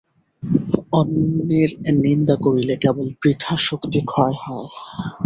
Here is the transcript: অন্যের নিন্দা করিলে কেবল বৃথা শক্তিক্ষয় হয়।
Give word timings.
অন্যের 0.93 1.71
নিন্দা 1.97 2.35
করিলে 2.41 2.75
কেবল 2.77 3.07
বৃথা 3.21 3.53
শক্তিক্ষয় 3.67 4.35
হয়। 4.43 4.69